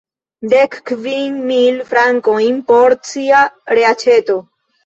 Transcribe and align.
Dek 0.53 0.77
kvin 0.91 1.35
mil 1.51 1.77
frankojn 1.91 2.57
por 2.73 2.97
cia 3.13 3.47
reaĉeto. 3.81 4.43